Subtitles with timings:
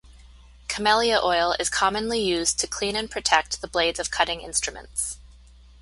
[0.67, 5.19] Camellia oil is commonly used to clean and protect the blades of cutting instruments.